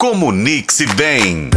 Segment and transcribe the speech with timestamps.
[0.00, 1.50] Comunique-se bem.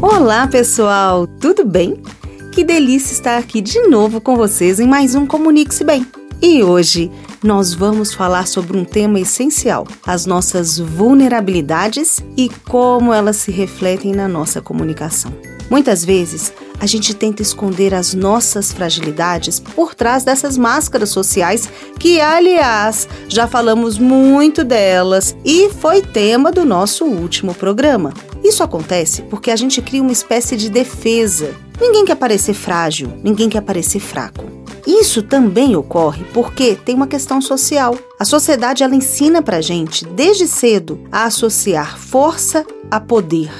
[0.00, 2.02] Olá, pessoal, tudo bem?
[2.50, 6.06] Que delícia estar aqui de novo com vocês em mais um Comunique-se Bem.
[6.40, 7.12] E hoje
[7.44, 14.14] nós vamos falar sobre um tema essencial: as nossas vulnerabilidades e como elas se refletem
[14.14, 15.30] na nossa comunicação.
[15.68, 21.68] Muitas vezes a gente tenta esconder as nossas fragilidades por trás dessas máscaras sociais
[21.98, 28.12] que, aliás, já falamos muito delas e foi tema do nosso último programa.
[28.44, 31.54] Isso acontece porque a gente cria uma espécie de defesa.
[31.80, 34.44] Ninguém quer parecer frágil, ninguém quer parecer fraco.
[34.86, 37.94] Isso também ocorre porque tem uma questão social.
[38.18, 43.50] A sociedade ela ensina pra gente desde cedo a associar força a poder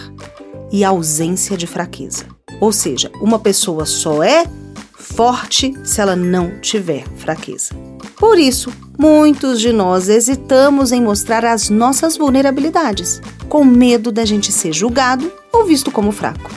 [0.72, 2.37] e ausência de fraqueza.
[2.60, 4.44] Ou seja, uma pessoa só é
[4.92, 7.74] forte se ela não tiver fraqueza.
[8.16, 14.52] Por isso, muitos de nós hesitamos em mostrar as nossas vulnerabilidades, com medo da gente
[14.52, 16.50] ser julgado ou visto como fraco.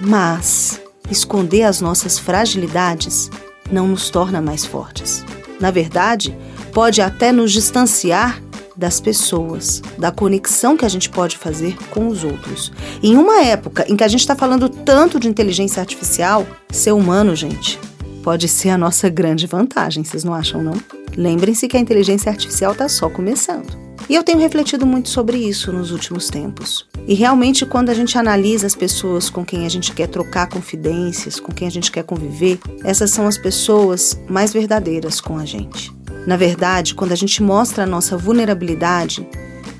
[0.00, 3.30] Mas esconder as nossas fragilidades
[3.70, 5.24] não nos torna mais fortes.
[5.58, 6.36] Na verdade,
[6.72, 8.40] pode até nos distanciar
[8.78, 12.72] das pessoas, da conexão que a gente pode fazer com os outros.
[13.02, 17.34] Em uma época em que a gente está falando tanto de inteligência artificial, ser humano,
[17.34, 17.78] gente,
[18.22, 20.74] pode ser a nossa grande vantagem, vocês não acham, não?
[21.16, 23.76] Lembrem-se que a inteligência artificial está só começando.
[24.08, 26.86] E eu tenho refletido muito sobre isso nos últimos tempos.
[27.06, 31.40] E realmente, quando a gente analisa as pessoas com quem a gente quer trocar confidências,
[31.40, 35.97] com quem a gente quer conviver, essas são as pessoas mais verdadeiras com a gente.
[36.28, 39.26] Na verdade, quando a gente mostra a nossa vulnerabilidade,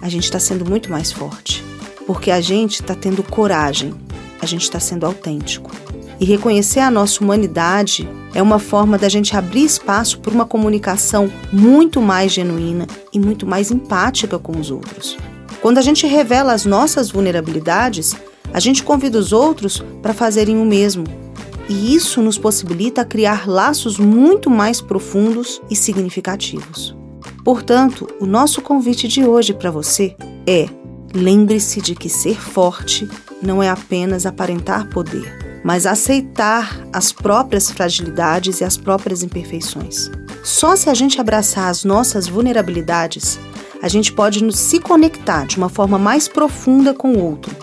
[0.00, 1.62] a gente está sendo muito mais forte,
[2.06, 3.92] porque a gente está tendo coragem,
[4.40, 5.70] a gente está sendo autêntico.
[6.18, 11.30] E reconhecer a nossa humanidade é uma forma da gente abrir espaço para uma comunicação
[11.52, 15.18] muito mais genuína e muito mais empática com os outros.
[15.60, 18.16] Quando a gente revela as nossas vulnerabilidades,
[18.54, 21.27] a gente convida os outros para fazerem o mesmo
[21.68, 26.96] e isso nos possibilita criar laços muito mais profundos e significativos.
[27.44, 30.66] Portanto, o nosso convite de hoje para você é:
[31.14, 33.08] lembre-se de que ser forte
[33.42, 40.10] não é apenas aparentar poder, mas aceitar as próprias fragilidades e as próprias imperfeições.
[40.42, 43.38] Só se a gente abraçar as nossas vulnerabilidades,
[43.82, 47.54] a gente pode se conectar de uma forma mais profunda com o outro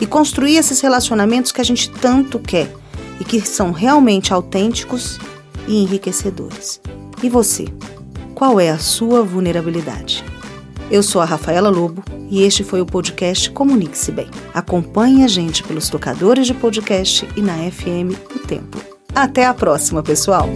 [0.00, 2.72] e construir esses relacionamentos que a gente tanto quer
[3.20, 5.18] e que são realmente autênticos
[5.66, 6.80] e enriquecedores.
[7.22, 7.66] E você?
[8.34, 10.24] Qual é a sua vulnerabilidade?
[10.90, 14.28] Eu sou a Rafaela Lobo e este foi o podcast Comunique-se Bem.
[14.54, 18.78] Acompanhe a gente pelos tocadores de podcast e na FM O Tempo.
[19.14, 20.48] Até a próxima, pessoal!